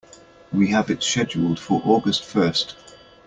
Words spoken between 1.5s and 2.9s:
for August first.